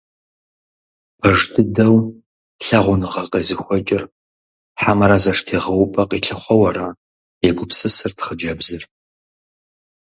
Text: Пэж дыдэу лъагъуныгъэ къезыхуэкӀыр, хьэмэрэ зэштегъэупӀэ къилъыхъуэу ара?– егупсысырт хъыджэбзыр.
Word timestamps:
Пэж 1.19 1.39
дыдэу 1.53 1.97
лъагъуныгъэ 2.65 3.23
къезыхуэкӀыр, 3.31 4.03
хьэмэрэ 4.81 5.17
зэштегъэупӀэ 5.23 6.03
къилъыхъуэу 6.09 6.63
ара?– 6.69 6.87
егупсысырт 7.47 8.17
хъыджэбзыр. 8.25 8.83